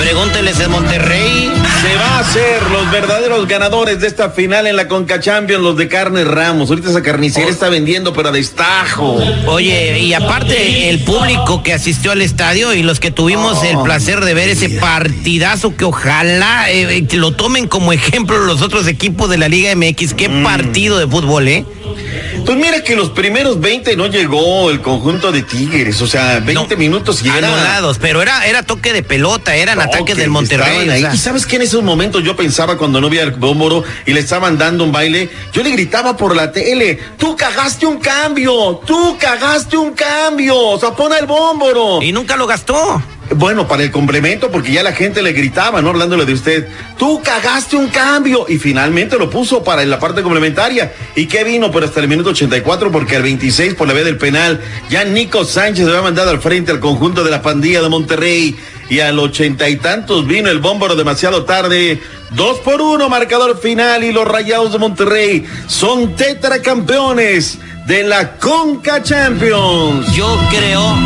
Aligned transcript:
Pregúnteles 0.00 0.60
en 0.60 0.70
Monterrey. 0.70 1.52
Se 1.82 1.96
va 1.96 2.16
a 2.16 2.18
hacer 2.20 2.62
los 2.70 2.90
verdaderos 2.90 3.46
ganadores 3.48 4.00
de 4.00 4.06
esta 4.06 4.30
final 4.30 4.66
en 4.66 4.76
la 4.76 4.88
Conca 4.88 5.20
Champions, 5.20 5.62
los 5.62 5.76
de 5.76 5.88
Carne 5.88 6.24
Ramos. 6.24 6.70
Ahorita 6.70 6.90
esa 6.90 7.02
carnicería 7.02 7.50
está 7.50 7.68
vendiendo, 7.68 8.12
pero 8.12 8.28
a 8.28 8.32
destajo. 8.32 9.18
Oye, 9.46 9.98
y 9.98 10.14
aparte 10.14 10.88
el 10.90 11.00
público 11.00 11.62
que 11.62 11.72
asistió 11.72 12.12
al 12.12 12.22
estadio 12.22 12.72
y 12.74 12.82
los 12.82 13.00
que 13.00 13.10
tuvimos 13.10 13.62
el 13.64 13.78
placer 13.82 14.24
de 14.24 14.34
ver 14.34 14.48
ese 14.48 14.68
partidazo 14.68 15.76
que 15.76 15.84
ojalá 15.84 16.70
eh, 16.70 16.96
eh, 16.96 17.06
que 17.06 17.16
lo 17.16 17.32
tomen 17.32 17.66
como 17.66 17.92
ejemplo 17.92 18.38
los 18.38 18.62
otros 18.62 18.86
equipos 18.86 19.28
de 19.28 19.38
la 19.38 19.48
Liga 19.48 19.74
MX. 19.74 20.14
Qué 20.14 20.28
partido 20.28 20.98
de 20.98 21.06
fútbol, 21.06 21.48
¿eh? 21.48 21.64
Pues 22.44 22.58
mira 22.58 22.82
que 22.82 22.94
los 22.94 23.10
primeros 23.10 23.60
20 23.60 23.96
no 23.96 24.06
llegó 24.06 24.70
el 24.70 24.80
conjunto 24.82 25.32
de 25.32 25.42
Tigres, 25.42 26.00
o 26.02 26.06
sea, 26.06 26.40
20 26.40 26.52
No, 26.74 26.76
minutos 26.76 27.22
y 27.24 27.28
era... 27.28 27.48
Anulados, 27.48 27.98
pero 27.98 28.20
era, 28.22 28.46
era 28.46 28.62
toque 28.62 28.92
de 28.92 29.02
pelota, 29.02 29.54
eran 29.56 29.78
No, 29.78 29.84
ataques 29.84 30.14
que 30.14 30.20
del 30.20 30.30
Monterrey. 30.30 30.88
o 30.88 30.92
sea. 30.98 31.14
Y 31.14 31.16
sabes 31.18 31.46
que 31.46 31.56
en 31.56 31.62
esos 31.62 31.82
momentos 31.82 32.22
yo 32.22 32.36
pensaba 32.36 32.76
cuando 32.76 33.00
no 33.00 33.08
vi 33.08 33.18
al 33.18 33.30
Bómboro 33.32 33.82
y 34.06 34.12
le 34.12 34.20
estaban 34.20 34.58
dando 34.58 34.84
un 34.84 34.92
baile, 34.92 35.30
yo 35.52 35.62
le 35.62 35.70
gritaba 35.70 36.16
por 36.16 36.36
la 36.36 36.52
tele, 36.52 36.98
tú 37.18 37.36
cagaste 37.36 37.86
un 37.86 37.98
cambio, 37.98 38.80
tú 38.86 39.16
cagaste 39.18 39.76
un 39.76 39.92
cambio, 39.92 40.56
o 40.58 40.78
sea, 40.78 40.90
pon 40.90 41.12
el 41.12 41.26
Bómboro. 41.26 42.02
Y 42.02 42.12
nunca 42.12 42.36
lo 42.36 42.46
gastó. 42.46 43.02
Bueno, 43.30 43.66
para 43.66 43.82
el 43.82 43.90
complemento, 43.90 44.50
porque 44.50 44.72
ya 44.72 44.82
la 44.82 44.92
gente 44.92 45.22
le 45.22 45.32
gritaba, 45.32 45.80
¿no? 45.80 45.88
Hablándole 45.88 46.26
de 46.26 46.34
usted, 46.34 46.68
tú 46.98 47.22
cagaste 47.22 47.76
un 47.76 47.88
cambio. 47.88 48.44
Y 48.48 48.58
finalmente 48.58 49.18
lo 49.18 49.30
puso 49.30 49.64
para 49.64 49.84
la 49.84 49.98
parte 49.98 50.22
complementaria. 50.22 50.92
¿Y 51.16 51.26
qué 51.26 51.42
vino? 51.42 51.70
Pero 51.70 51.86
hasta 51.86 52.00
el 52.00 52.08
minuto 52.08 52.30
84, 52.30 52.92
porque 52.92 53.16
al 53.16 53.22
26, 53.22 53.74
por 53.74 53.88
la 53.88 53.94
vez 53.94 54.04
del 54.04 54.18
penal, 54.18 54.60
ya 54.90 55.04
Nico 55.04 55.44
Sánchez 55.44 55.84
se 55.84 55.90
había 55.90 56.02
mandado 56.02 56.30
al 56.30 56.40
frente 56.40 56.70
al 56.70 56.80
conjunto 56.80 57.24
de 57.24 57.30
la 57.30 57.42
pandilla 57.42 57.82
de 57.82 57.88
Monterrey. 57.88 58.56
Y 58.90 59.00
al 59.00 59.18
ochenta 59.18 59.68
y 59.70 59.76
tantos 59.76 60.26
vino 60.26 60.50
el 60.50 60.58
bómboro 60.58 60.94
demasiado 60.94 61.44
tarde. 61.44 62.00
Dos 62.32 62.58
por 62.58 62.82
uno, 62.82 63.08
marcador 63.08 63.58
final. 63.58 64.04
Y 64.04 64.12
los 64.12 64.28
rayados 64.28 64.72
de 64.72 64.78
Monterrey 64.78 65.46
son 65.66 66.14
tetracampeones 66.14 67.58
de 67.86 68.04
la 68.04 68.36
Conca 68.36 69.02
Champions. 69.02 70.14
Yo 70.14 70.38
creo, 70.50 70.96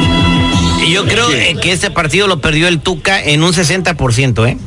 yo 0.87 1.05
creo 1.05 1.31
eh, 1.33 1.56
que 1.61 1.72
este 1.72 1.91
partido 1.91 2.27
lo 2.27 2.41
perdió 2.41 2.69
el 2.69 2.81
Tuca 2.81 3.22
en 3.22 3.43
un 3.43 3.53
60%, 3.53 4.49
¿eh? 4.49 4.59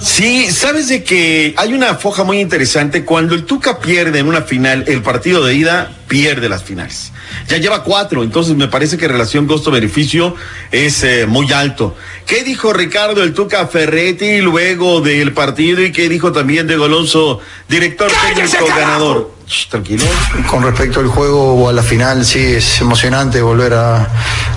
Sí, 0.00 0.50
sabes 0.50 0.88
de 0.88 1.02
que 1.02 1.54
hay 1.56 1.72
una 1.72 1.94
foja 1.94 2.24
muy 2.24 2.40
interesante. 2.40 3.04
Cuando 3.04 3.34
el 3.34 3.44
Tuca 3.44 3.78
pierde 3.78 4.20
en 4.20 4.28
una 4.28 4.42
final, 4.42 4.84
el 4.86 5.02
partido 5.02 5.44
de 5.44 5.54
ida 5.54 5.90
pierde 6.08 6.48
las 6.48 6.62
finales. 6.62 7.12
Ya 7.48 7.58
lleva 7.58 7.82
cuatro, 7.82 8.22
entonces 8.22 8.56
me 8.56 8.68
parece 8.68 8.96
que 8.96 9.08
relación 9.08 9.46
costo-beneficio 9.46 10.34
es 10.70 11.02
eh, 11.04 11.26
muy 11.26 11.52
alto. 11.52 11.96
¿Qué 12.26 12.44
dijo 12.44 12.72
Ricardo 12.72 13.22
el 13.22 13.34
Tuca 13.34 13.66
Ferretti 13.66 14.40
luego 14.40 15.00
del 15.00 15.32
partido 15.32 15.82
y 15.82 15.92
qué 15.92 16.08
dijo 16.08 16.32
también 16.32 16.66
Diego 16.66 16.84
Alonso, 16.84 17.40
director 17.68 18.10
técnico 18.34 18.66
ganador? 18.66 19.32
Shh, 19.46 19.68
tranquilo. 19.68 20.04
Con 20.48 20.62
respecto 20.62 21.00
al 21.00 21.08
juego 21.08 21.54
o 21.54 21.68
a 21.68 21.72
la 21.72 21.82
final, 21.82 22.24
sí, 22.24 22.38
es 22.38 22.80
emocionante 22.80 23.40
volver 23.42 23.74
a, 23.74 24.08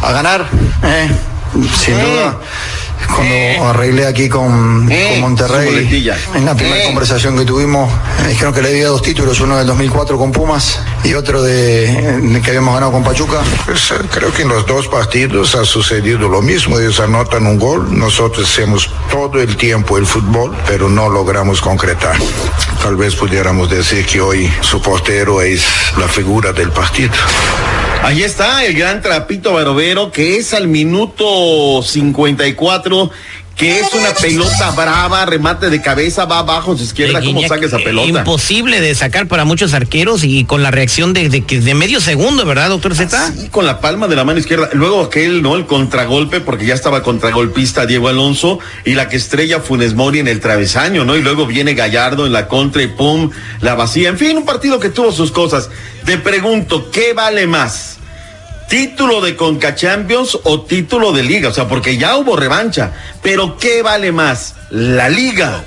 a 0.02 0.12
ganar, 0.12 0.48
¿eh? 0.84 1.10
sin 1.78 1.96
duda. 1.96 2.40
Cuando 3.08 3.70
arreglé 3.70 4.06
aquí 4.06 4.30
con, 4.30 4.90
Eh, 4.92 5.10
con 5.12 5.22
Monterrey, 5.22 6.02
en 6.36 6.46
la 6.46 6.56
primera 6.56 6.82
Eh. 6.84 6.86
conversación 6.86 7.38
que 7.38 7.46
tuvimos, 7.46 7.92
me 8.24 8.30
dijeron 8.30 8.54
que 8.54 8.62
le 8.62 8.70
debía 8.70 8.88
dos 8.88 9.02
títulos, 9.02 9.40
uno 9.42 9.58
del 9.58 9.68
2004 9.68 10.18
con 10.18 10.32
Pumas 10.32 10.80
y 11.04 11.14
otro 11.14 11.42
de, 11.42 12.20
de 12.22 12.42
que 12.42 12.50
habíamos 12.50 12.74
ganado 12.74 12.92
con 12.92 13.04
Pachuca. 13.04 13.42
Pues, 13.66 13.92
eh, 13.92 13.96
creo 14.12 14.34
que 14.34 14.44
en 14.44 14.50
los 14.50 14.66
dos 14.66 14.88
partidos 14.88 15.56
ha 15.56 15.66
sucedido 15.66 16.28
lo 16.30 16.42
mismo. 16.42 16.80
Ellos 16.80 17.00
anotan 17.00 17.46
un 17.48 17.60
gol, 17.60 17.98
nosotros 17.98 18.50
hacemos 18.50 18.90
todo 19.12 19.42
el 19.42 19.56
tiempo 19.58 19.98
el 19.98 20.06
fútbol, 20.06 20.56
pero 20.68 20.90
no 20.90 21.10
logramos 21.10 21.60
concretar. 21.62 22.16
Tal 22.82 22.96
vez 22.96 23.16
pudiéramos 23.16 23.70
decir 23.70 24.06
que 24.06 24.22
hoy 24.22 24.52
su 24.62 24.82
portero 24.82 25.42
es 25.42 25.64
la 25.98 26.08
figura 26.08 26.52
del 26.54 26.72
partido. 26.72 27.14
Ahí 28.04 28.24
está 28.24 28.66
el 28.66 28.74
gran 28.74 29.02
trapito 29.02 29.54
barovero 29.54 30.12
que 30.12 30.38
es 30.38 30.56
al 30.56 30.68
minuto 30.68 31.84
54, 31.84 33.12
que 33.62 33.80
es 33.80 33.94
una 33.94 34.12
pelota 34.16 34.72
brava, 34.72 35.24
remate 35.24 35.70
de 35.70 35.80
cabeza, 35.84 36.26
va 36.26 36.40
abajo 36.40 36.72
a 36.74 36.78
su 36.78 36.84
izquierda, 36.84 37.20
De 37.20 37.28
¿cómo 37.28 37.48
saca 37.48 37.64
esa 37.64 37.78
eh, 37.78 37.84
pelota? 37.84 38.08
Imposible 38.08 38.82
de 38.82 38.96
sacar 38.96 39.28
para 39.28 39.46
muchos 39.46 39.76
arqueros 39.76 40.24
y 40.24 40.46
con 40.46 40.64
la 40.64 40.72
reacción 40.72 41.14
de, 41.14 41.30
de, 41.30 41.42
de 41.42 41.74
medio 41.76 42.02
segundo, 42.02 42.44
¿verdad, 42.44 42.70
doctor 42.70 42.96
Z? 42.96 43.34
Sí, 43.34 43.50
con 43.50 43.68
la 43.68 43.80
palma 43.80 44.08
de 44.08 44.16
la 44.16 44.24
mano 44.24 44.40
izquierda. 44.40 44.72
Luego 44.74 45.04
aquel, 45.04 45.44
¿no? 45.44 45.56
El 45.56 45.68
contragolpe, 45.68 46.42
porque 46.42 46.66
ya 46.66 46.74
estaba 46.74 47.04
contragolpista 47.04 47.86
Diego 47.86 48.08
Alonso 48.08 48.58
y 48.84 48.96
la 48.96 49.10
que 49.10 49.18
estrella 49.18 49.60
Funes 49.60 49.94
Mori 49.94 50.18
en 50.18 50.28
el 50.28 50.40
travesaño, 50.40 51.06
¿no? 51.06 51.16
Y 51.16 51.22
luego 51.22 51.46
viene 51.46 51.76
Gallardo 51.76 52.26
en 52.26 52.34
la 52.34 52.48
contra 52.48 52.82
y 52.82 52.88
pum, 52.88 53.30
la 53.60 53.76
vacía. 53.76 54.10
En 54.10 54.18
fin, 54.18 54.38
un 54.38 54.46
partido 54.46 54.80
que 54.80 54.90
tuvo 54.90 55.12
sus 55.12 55.32
cosas. 55.32 55.70
Te 56.04 56.18
pregunto, 56.18 56.90
¿qué 56.90 57.14
vale 57.14 57.46
más? 57.46 58.00
¿Título 58.72 59.20
de 59.20 59.36
Conca 59.36 59.76
Champions 59.76 60.40
o 60.46 60.62
título 60.62 61.12
de 61.12 61.24
Liga? 61.24 61.50
O 61.50 61.54
sea, 61.54 61.68
porque 61.68 61.98
ya 61.98 62.16
hubo 62.16 62.38
revancha. 62.38 62.94
Pero 63.22 63.58
¿qué 63.58 63.82
vale 63.82 64.14
más? 64.14 64.56
¿La 64.70 65.10
Liga? 65.10 65.66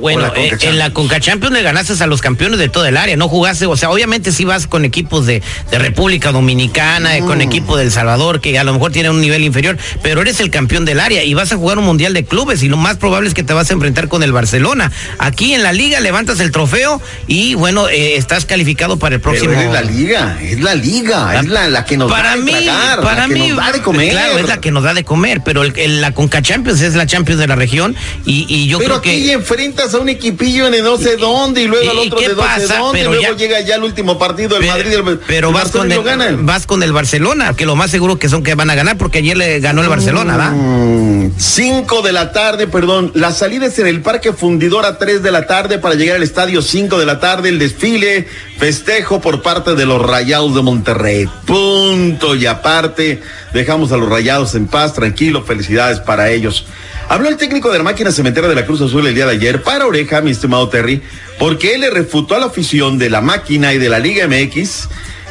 Bueno, 0.00 0.22
la 0.22 0.32
eh, 0.40 0.56
en 0.62 0.78
la? 0.78 0.90
Conca 0.92 1.20
Champions 1.20 1.52
le 1.54 1.62
ganaste 1.62 1.92
a 2.02 2.06
los 2.06 2.20
campeones 2.20 2.58
de 2.58 2.68
todo 2.68 2.86
el 2.86 2.96
área, 2.96 3.16
no 3.16 3.28
jugaste, 3.28 3.66
o 3.66 3.76
sea, 3.76 3.90
obviamente 3.90 4.32
sí 4.32 4.44
vas 4.44 4.66
con 4.66 4.84
equipos 4.84 5.26
de, 5.26 5.42
de 5.70 5.78
República 5.78 6.32
Dominicana, 6.32 7.16
eh, 7.16 7.22
Mm. 7.22 7.26
con 7.26 7.40
equipo 7.40 7.76
del 7.76 7.90
Salvador, 7.92 8.40
que 8.40 8.58
a 8.58 8.64
lo 8.64 8.72
mejor 8.72 8.92
tiene 8.92 9.10
un 9.10 9.20
nivel 9.20 9.44
inferior, 9.44 9.76
pero 10.02 10.20
eres 10.22 10.40
el 10.40 10.50
campeón 10.50 10.84
del 10.84 11.00
área 11.00 11.22
y 11.24 11.34
vas 11.34 11.52
a 11.52 11.56
jugar 11.56 11.78
un 11.78 11.84
mundial 11.84 12.14
de 12.14 12.24
clubes 12.24 12.62
y 12.62 12.68
lo 12.68 12.76
más 12.76 12.96
probable 12.96 13.28
es 13.28 13.34
que 13.34 13.42
te 13.42 13.52
vas 13.52 13.70
a 13.70 13.72
enfrentar 13.74 14.08
con 14.08 14.22
el 14.22 14.32
Barcelona. 14.32 14.90
Aquí 15.18 15.54
en 15.54 15.62
la 15.62 15.72
liga 15.72 16.00
levantas 16.00 16.40
el 16.40 16.50
trofeo 16.50 17.00
y 17.26 17.54
bueno, 17.54 17.88
eh, 17.88 18.16
estás 18.16 18.44
calificado 18.46 18.98
para 18.98 19.16
el 19.16 19.20
Pero 19.20 19.32
próximo. 19.32 19.60
es 19.60 19.70
la 19.72 19.82
Liga, 19.82 20.38
es 20.42 20.60
la 20.60 20.74
Liga, 20.74 21.38
es 21.40 21.46
la, 21.48 21.68
la 21.68 21.84
que 21.84 21.96
nos 21.96 22.10
para 22.10 22.30
da 22.30 22.36
de 22.36 22.42
mí, 22.42 22.52
tragar, 22.52 23.00
para 23.02 23.22
la 23.26 23.34
que 23.34 23.34
mí, 23.40 23.48
nos 23.48 23.56
da 23.58 23.72
de 23.72 23.82
comer. 23.82 24.10
claro, 24.10 24.38
es 24.38 24.48
la 24.48 24.60
que 24.60 24.70
nos 24.70 24.82
da 24.82 24.94
de 24.94 25.04
comer, 25.04 25.42
pero 25.44 25.62
el- 25.62 25.76
el- 25.78 26.00
la 26.00 26.12
Conca 26.12 26.40
Champions 26.42 26.80
es 26.80 26.94
la 26.94 27.06
Champions 27.06 27.38
de 27.40 27.46
la 27.46 27.56
región 27.56 27.94
y, 28.24 28.46
y 28.48 28.66
yo 28.68 28.78
Pero 28.78 29.00
creo 29.02 29.14
aquí 29.14 29.26
que 29.26 29.32
enfrentas 29.32 29.89
a 29.94 29.98
un 29.98 30.08
equipillo 30.08 30.66
en 30.66 30.74
el 30.74 30.82
no 30.84 30.96
sé 30.96 31.16
dónde 31.16 31.62
y 31.62 31.66
luego 31.66 31.90
al 31.90 31.96
¿Y 31.96 32.06
otro 32.08 32.20
de 32.20 32.28
no 32.34 32.42
sé 32.56 32.66
dónde 32.76 32.98
y 33.00 33.02
Pero 33.02 33.14
luego 33.14 33.32
ya- 33.32 33.36
llega 33.36 33.60
ya 33.60 33.74
el 33.76 33.84
último 33.84 34.18
partido 34.18 34.58
del 34.58 34.66
Madrid 34.68 34.90
y 34.92 34.94
el, 34.94 35.18
Pero 35.26 35.48
el 35.48 35.54
vas 35.54 35.70
con, 35.70 35.90
y 35.90 35.94
el, 35.94 36.02
ganan. 36.02 36.46
vas 36.46 36.66
con 36.66 36.82
el 36.82 36.92
Barcelona, 36.92 37.54
que 37.54 37.66
lo 37.66 37.76
más 37.76 37.90
seguro 37.90 38.18
que 38.18 38.28
son 38.28 38.42
que 38.42 38.54
van 38.54 38.70
a 38.70 38.74
ganar, 38.74 38.96
porque 38.98 39.18
ayer 39.18 39.36
le 39.36 39.60
ganó 39.60 39.82
el 39.82 39.88
Barcelona, 39.88 40.36
¿va? 40.36 40.50
Mm, 40.50 41.32
Cinco 41.36 42.02
de 42.02 42.12
la 42.12 42.32
tarde, 42.32 42.66
perdón. 42.66 43.12
La 43.14 43.32
salida 43.32 43.66
es 43.66 43.78
en 43.78 43.86
el 43.86 44.00
Parque 44.02 44.32
Fundidor 44.32 44.84
a 44.86 44.98
3 44.98 45.22
de 45.22 45.30
la 45.30 45.46
tarde 45.46 45.78
para 45.78 45.94
llegar 45.94 46.16
al 46.16 46.22
estadio 46.22 46.62
5 46.62 46.98
de 46.98 47.06
la 47.06 47.20
tarde. 47.20 47.48
El 47.48 47.58
desfile, 47.58 48.26
festejo 48.58 49.20
por 49.20 49.42
parte 49.42 49.74
de 49.74 49.86
los 49.86 50.00
Rayados 50.02 50.54
de 50.54 50.62
Monterrey. 50.62 51.28
Punto 51.46 52.34
y 52.34 52.46
aparte, 52.46 53.22
dejamos 53.52 53.92
a 53.92 53.96
los 53.96 54.08
Rayados 54.08 54.54
en 54.54 54.66
paz, 54.66 54.94
tranquilo, 54.94 55.42
felicidades 55.42 56.00
para 56.00 56.30
ellos. 56.30 56.66
Habló 57.08 57.28
el 57.28 57.36
técnico 57.36 57.70
de 57.72 57.78
la 57.78 57.84
máquina 57.84 58.12
cementera 58.12 58.46
de 58.46 58.54
la 58.54 58.64
Cruz 58.64 58.80
Azul 58.80 59.04
el 59.06 59.14
día 59.14 59.26
de 59.26 59.32
ayer, 59.32 59.62
para 59.62 59.79
oreja, 59.86 60.20
mi 60.20 60.30
estimado 60.30 60.68
Terry, 60.68 61.02
porque 61.38 61.74
él 61.74 61.82
le 61.82 61.90
refutó 61.90 62.34
a 62.34 62.38
la 62.38 62.46
afición 62.46 62.98
de 62.98 63.10
la 63.10 63.20
máquina 63.20 63.72
y 63.72 63.78
de 63.78 63.88
la 63.88 63.98
Liga 63.98 64.26
MX 64.26 64.88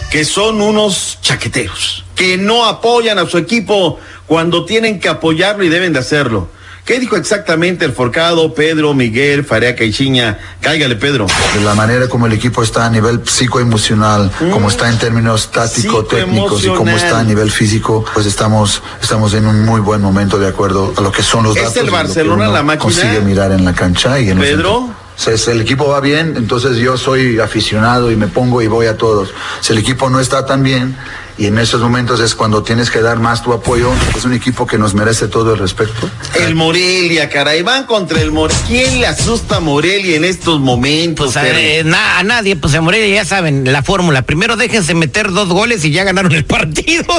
que 0.09 0.25
son 0.25 0.61
unos 0.61 1.19
chaqueteros, 1.21 2.03
que 2.15 2.37
no 2.37 2.65
apoyan 2.65 3.19
a 3.19 3.27
su 3.27 3.37
equipo 3.37 3.99
cuando 4.25 4.65
tienen 4.65 4.99
que 4.99 5.07
apoyarlo 5.07 5.63
y 5.63 5.69
deben 5.69 5.93
de 5.93 5.99
hacerlo. 5.99 6.49
¿Qué 6.89 6.99
dijo 6.99 7.17
exactamente 7.17 7.85
el 7.85 7.93
forcado 7.93 8.51
Pedro 8.55 8.95
Miguel 8.95 9.45
Farea 9.45 9.75
Caixinha? 9.75 10.39
Cáigale, 10.59 10.95
Pedro. 10.95 11.27
De 11.53 11.61
la 11.61 11.75
manera 11.75 12.07
como 12.07 12.25
el 12.25 12.33
equipo 12.33 12.63
está 12.63 12.87
a 12.87 12.89
nivel 12.89 13.21
psicoemocional, 13.27 14.31
como 14.51 14.69
está 14.69 14.89
en 14.89 14.97
términos 14.97 15.51
táctico, 15.51 16.03
técnicos 16.05 16.65
y 16.65 16.69
cómo 16.69 16.89
está 16.89 17.19
a 17.19 17.23
nivel 17.23 17.51
físico, 17.51 18.03
pues 18.11 18.25
estamos, 18.25 18.81
estamos 18.99 19.35
en 19.35 19.45
un 19.45 19.63
muy 19.65 19.81
buen 19.81 20.01
momento 20.01 20.39
de 20.39 20.47
acuerdo 20.47 20.91
a 20.97 21.01
lo 21.01 21.11
que 21.11 21.21
son 21.21 21.43
los 21.43 21.55
¿Es 21.57 21.65
datos. 21.65 21.77
el 21.77 21.91
Barcelona 21.91 22.47
la 22.47 22.63
máquina? 22.63 22.81
Consigue 22.81 23.21
mirar 23.21 23.51
en 23.51 23.65
la 23.65 23.75
cancha 23.75 24.19
y 24.19 24.31
en 24.31 24.39
Pedro. 24.39 24.89
si 25.15 25.51
el 25.51 25.61
equipo 25.61 25.89
va 25.89 25.99
bien, 25.99 26.33
entonces 26.37 26.77
yo 26.77 26.97
soy 26.97 27.37
aficionado 27.37 28.09
y 28.09 28.15
me 28.15 28.29
pongo 28.29 28.63
y 28.63 28.67
voy 28.67 28.87
a 28.87 28.97
todos. 28.97 29.29
Si 29.61 29.73
el 29.73 29.77
equipo 29.77 30.09
no 30.09 30.19
está 30.19 30.43
tan 30.47 30.63
bien, 30.63 30.97
y 31.39 31.47
en 31.47 31.57
esos 31.57 31.79
momentos 31.81 32.19
es 32.19 32.35
cuando 32.35 32.61
tienes 32.63 32.91
que 32.91 32.99
dar 33.01 33.17
más 33.19 33.41
tu 33.41 33.53
apoyo, 33.53 33.89
es 34.15 34.25
un 34.25 34.33
equipo 34.33 34.67
que 34.67 34.77
nos 34.77 34.93
merece 34.93 35.27
todo 35.29 35.53
el 35.53 35.59
respeto. 35.59 35.93
El 36.39 36.53
Morelia, 36.53 37.29
caray, 37.29 37.61
van 37.63 37.85
contra 37.85 38.21
el 38.21 38.31
Morelia. 38.31 38.61
¿Quién 38.67 38.99
le 38.99 39.07
asusta 39.07 39.55
a 39.55 39.59
Morelia 39.61 40.17
en 40.17 40.25
estos 40.25 40.59
momentos? 40.59 41.33
Pues 41.33 41.37
a, 41.37 41.47
eh, 41.47 41.83
na- 41.85 42.19
a 42.19 42.23
nadie, 42.23 42.55
pues 42.57 42.75
a 42.75 42.81
Morelia 42.81 43.15
ya 43.15 43.25
saben 43.25 43.71
la 43.71 43.81
fórmula. 43.83 44.21
Primero 44.23 44.57
déjense 44.57 44.93
meter 44.93 45.31
dos 45.31 45.47
goles 45.49 45.83
y 45.85 45.91
ya 45.91 46.03
ganaron 46.03 46.33
el 46.33 46.43
partido. 46.45 47.05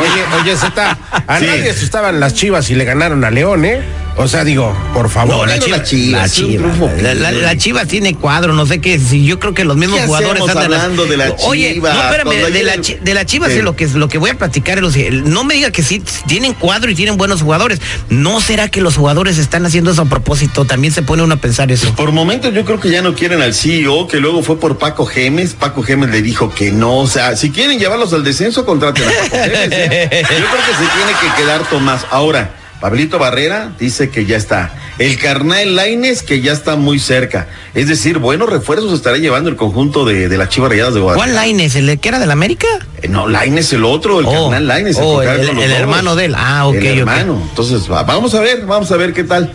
Oye, 0.00 0.40
oye, 0.42 0.56
Zeta, 0.56 0.98
a 1.26 1.38
Sí. 1.38 1.46
nadie 1.46 1.70
asustaban 1.70 2.18
las 2.20 2.34
chivas 2.34 2.70
y 2.70 2.74
le 2.74 2.84
ganaron 2.84 3.24
a 3.24 3.30
León, 3.30 3.64
¿eh? 3.64 3.82
O 4.18 4.26
sea, 4.28 4.44
digo, 4.44 4.74
por 4.94 5.10
favor. 5.10 5.36
No, 5.36 5.44
la 5.46 5.58
Chivas, 5.58 5.80
la 5.80 5.84
Chivas. 5.84 6.32
triunfo 6.32 6.90
La, 7.02 7.14
la- 7.14 7.32
la 7.32 7.56
Chivas 7.58 7.86
tiene 7.86 8.14
cuadro, 8.14 8.54
no 8.54 8.64
sé 8.64 8.80
qué. 8.80 8.98
Si 8.98 9.26
yo 9.26 9.38
creo 9.38 9.52
que 9.52 9.62
los 9.64 9.76
mismos 9.76 10.00
¿Qué 10.00 10.06
jugadores 10.06 10.40
andan 10.40 10.58
hablando 10.58 11.04
de 11.04 11.18
la 11.18 11.32
Oye, 11.44 11.74
Chivas? 11.74 11.94
no, 11.94 12.02
espérame, 12.02 12.50
de 12.52 12.62
la, 12.62 12.74
el- 12.74 12.80
chi- 12.80 12.96
de 12.98 13.12
la 13.14 13.26
Chivas 13.26 13.50
Sí. 13.52 13.58
es 13.58 13.64
lo 13.64 13.76
que 13.76 13.86
lo 13.88 14.08
que 14.08 14.16
voy 14.16 14.30
a 14.30 14.34
platicar. 14.38 14.80
no 14.80 15.44
me 15.44 15.54
diga 15.54 15.70
que 15.70 15.82
sí 15.82 16.02
tienen 16.26 16.54
cuadro 16.54 16.90
y 16.90 16.94
tienen 16.94 17.18
buenos 17.18 17.42
jugadores. 17.42 17.78
¿No 18.08 18.40
será 18.40 18.68
que 18.68 18.80
los 18.80 18.96
jugadores 18.96 19.36
están 19.36 19.66
haciendo 19.66 19.90
eso 19.90 20.00
a 20.02 20.06
propósito? 20.06 20.64
También 20.64 20.94
se 20.94 21.02
pone 21.02 21.22
uno 21.22 21.34
a 21.34 21.38
pensar 21.38 21.70
eso. 21.70 21.94
Por 21.94 22.12
momentos 22.12 22.54
yo 22.54 22.64
creo 22.64 22.80
que 22.80 22.88
ya 22.90 23.02
no 23.02 23.14
quieren 23.14 23.42
al 23.42 23.52
CEO, 23.54 24.08
que 24.08 24.18
luego 24.18 24.42
fue 24.42 24.58
por 24.58 24.78
Paco 24.78 25.04
Gemes. 25.04 25.52
Paco 25.52 25.82
Gemes 25.82 26.08
le 26.08 26.22
dijo 26.22 26.50
que 26.54 26.72
no. 26.72 26.96
O 27.00 27.06
sea, 27.06 27.36
si 27.36 27.50
quieren 27.50 27.78
llevarlos 27.78 28.14
al 28.14 28.24
descenso, 28.24 28.64
contraten 28.64 29.04
a 29.04 29.10
Paco 29.24 29.36
Gemes. 29.44 29.68
¿eh? 29.72 30.08
Yo 30.22 30.26
creo 30.26 30.66
que 30.66 30.72
se 30.72 30.90
tiene 30.96 31.12
que 31.20 31.42
quedar 31.42 31.68
Tomás. 31.68 32.06
Ahora, 32.10 32.50
Pablito 32.86 33.18
Barrera 33.18 33.72
dice 33.80 34.10
que 34.10 34.26
ya 34.26 34.36
está. 34.36 34.72
El 35.00 35.18
carnal 35.18 35.74
Laines 35.74 36.22
que 36.22 36.40
ya 36.40 36.52
está 36.52 36.76
muy 36.76 37.00
cerca. 37.00 37.48
Es 37.74 37.88
decir, 37.88 38.18
buenos 38.18 38.48
refuerzos 38.48 38.92
estará 38.92 39.16
llevando 39.16 39.50
el 39.50 39.56
conjunto 39.56 40.04
de, 40.04 40.28
de 40.28 40.38
las 40.38 40.50
Chivas 40.50 40.70
Rayadas 40.70 40.94
de 40.94 41.00
Guadalajara. 41.00 41.32
¿Cuál 41.32 41.48
Laines? 41.48 41.74
¿El 41.74 41.98
que 41.98 42.08
era 42.08 42.20
del 42.20 42.30
América? 42.30 42.68
Eh, 43.02 43.08
no, 43.08 43.26
Laines 43.26 43.72
el 43.72 43.84
otro, 43.84 44.20
el 44.20 44.26
Oh, 44.26 44.30
carnal 44.50 44.68
Laines. 44.68 44.96
oh, 45.00 45.20
el- 45.20 45.58
el 45.58 45.72
hermano 45.72 46.14
de 46.14 46.26
él. 46.26 46.34
Ah, 46.38 46.68
ok, 46.68 46.76
El 46.76 46.98
hermano. 47.00 47.42
Entonces, 47.50 47.90
va- 47.90 48.04
vamos 48.04 48.34
a 48.36 48.40
ver, 48.40 48.64
vamos 48.66 48.92
a 48.92 48.96
ver 48.96 49.12
qué 49.12 49.24
tal. 49.24 49.52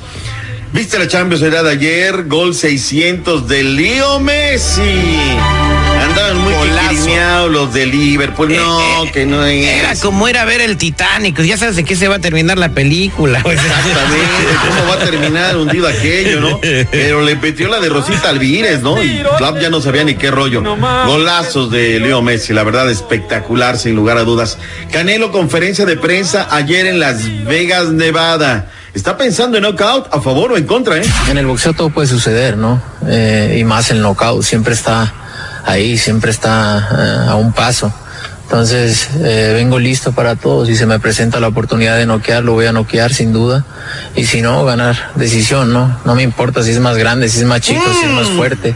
¿Viste 0.74 1.00
la 1.00 1.08
Champions 1.08 1.40
día 1.42 1.64
de 1.64 1.72
ayer? 1.72 2.26
Gol 2.26 2.54
600 2.54 3.48
de 3.48 3.64
Leo 3.64 4.20
Messi. 4.20 4.82
Andaban 6.12 6.38
muy 6.40 6.54
quirimeados 6.90 7.52
los 7.52 7.74
de 7.74 7.86
Liverpool. 7.86 8.54
No, 8.54 9.04
que 9.14 9.26
no 9.26 9.46
es. 9.46 9.64
Eh, 9.64 9.80
Era 9.80 9.96
como 9.96 10.28
ir 10.28 10.38
a 10.38 10.46
ver 10.46 10.60
el 10.60 10.76
Titanic. 10.78 11.42
Ya 11.42 11.58
sabes 11.58 11.78
de 11.78 11.86
qué 11.86 11.96
se 11.96 12.08
va 12.10 12.16
a 12.16 12.20
terminar 12.20 12.58
la 12.58 12.70
película. 12.70 13.40
Exactamente, 13.40 14.26
cómo 14.68 14.90
va 14.90 14.96
a 14.96 15.00
terminar 15.00 15.58
hundido 15.58 15.88
aquello, 15.88 16.42
¿no? 16.42 16.60
Pero 16.92 17.22
le 17.22 17.36
metió 17.36 17.70
la 17.70 17.80
de 17.80 17.90
Rosita 17.90 18.30
Alvírez, 18.30 18.82
¿no? 18.82 19.02
Y 19.02 19.24
Club 19.38 19.60
ya 19.60 19.70
no 19.70 19.80
sabía 19.80 20.04
ni 20.04 20.16
qué 20.16 20.32
rollo. 20.32 20.62
Golazos 20.62 21.72
de 21.72 22.00
Leo 22.00 22.22
Messi, 22.22 22.54
la 22.54 22.64
verdad 22.64 22.90
espectacular, 22.90 23.78
sin 23.78 23.96
lugar 23.96 24.18
a 24.18 24.24
dudas. 24.24 24.58
Canelo, 24.92 25.32
conferencia 25.32 25.86
de 25.86 25.96
prensa 25.96 26.48
ayer 26.52 26.88
en 26.88 27.00
Las 27.00 27.46
Vegas, 27.46 27.90
Nevada. 27.90 28.70
¿Está 28.94 29.16
pensando 29.18 29.56
en 29.58 29.64
knockout 29.64 30.14
a 30.14 30.20
favor 30.20 30.52
o 30.52 30.58
en 30.58 30.66
contra, 30.66 30.98
eh? 30.98 31.04
En 31.30 31.38
el 31.38 31.46
boxeo 31.46 31.72
todo 31.74 31.90
puede 31.92 32.10
suceder, 32.10 32.58
¿no? 32.58 32.82
Eh, 33.08 33.56
y 33.58 33.64
más 33.64 33.90
el 33.90 34.02
knockout, 34.02 34.44
siempre 34.44 34.74
está 34.74 35.14
ahí, 35.66 35.98
siempre 35.98 36.32
está 36.32 37.26
eh, 37.28 37.30
a 37.30 37.36
un 37.36 37.54
paso. 37.54 37.94
Entonces, 38.44 39.08
eh, 39.24 39.54
vengo 39.56 39.80
listo 39.80 40.12
para 40.12 40.36
todo. 40.36 40.66
Si 40.66 40.76
se 40.76 40.86
me 40.86 41.00
presenta 41.00 41.40
la 41.40 41.48
oportunidad 41.48 41.98
de 41.98 42.06
noquear, 42.06 42.44
lo 42.44 42.52
voy 42.52 42.66
a 42.66 42.74
noquear 42.74 43.14
sin 43.14 43.32
duda. 43.32 43.64
Y 44.14 44.26
si 44.26 44.42
no, 44.42 44.66
ganar 44.66 45.12
decisión, 45.16 45.72
¿no? 45.72 45.98
No 46.04 46.16
me 46.16 46.24
importa 46.24 46.62
si 46.62 46.72
es 46.72 46.80
más 46.80 46.98
grande, 46.98 47.30
si 47.30 47.40
es 47.40 47.46
más 47.46 47.62
chico, 47.62 47.82
si 47.98 48.08
es 48.08 48.12
más 48.12 48.28
fuerte. 48.28 48.76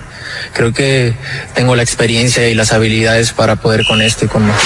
Creo 0.53 0.71
que 0.71 1.17
tengo 1.55 1.75
la 1.75 1.83
experiencia 1.83 2.47
y 2.47 2.53
las 2.53 2.71
habilidades 2.71 3.33
para 3.33 3.57
poder 3.57 3.85
con 3.85 4.01
esto 4.01 4.23
y 4.23 4.27
con 4.29 4.47
más. 4.47 4.61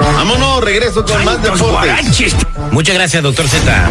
Vámonos, 0.00 0.64
regreso 0.64 1.04
con 1.04 1.22
más 1.26 1.42
deportes. 1.42 2.34
Muchas 2.72 2.94
gracias, 2.94 3.22
doctor 3.22 3.46
Z. 3.46 3.90